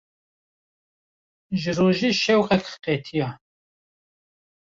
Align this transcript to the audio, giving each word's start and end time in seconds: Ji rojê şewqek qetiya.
Ji 1.59 1.71
rojê 1.77 2.11
şewqek 2.21 2.65
qetiya. 2.83 3.29